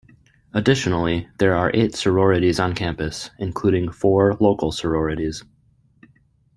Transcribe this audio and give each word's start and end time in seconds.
Additionally, 0.51 1.29
there 1.37 1.53
are 1.53 1.69
eight 1.75 1.93
sororities 1.93 2.59
on 2.59 2.73
campus, 2.73 3.29
including 3.37 3.91
four 3.91 4.35
local 4.39 4.71
sororities. 4.71 5.43